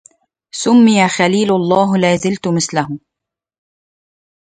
سمي 0.53 0.99
خليل 1.17 1.49
الله 1.55 1.97
لا 1.97 2.15
زلت 2.15 2.47
مثله 2.47 2.97